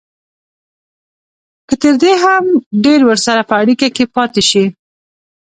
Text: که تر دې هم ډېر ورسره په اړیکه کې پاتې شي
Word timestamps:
که 1.67 1.75
تر 1.81 1.93
دې 2.03 2.13
هم 2.23 2.45
ډېر 2.85 2.99
ورسره 3.09 3.41
په 3.49 3.53
اړیکه 3.61 3.87
کې 3.95 4.05
پاتې 4.15 4.41
شي 4.49 4.65